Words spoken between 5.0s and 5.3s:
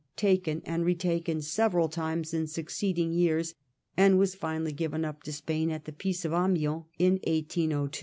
up